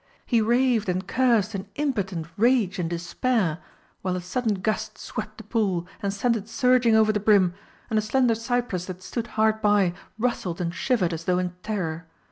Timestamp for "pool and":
5.43-6.11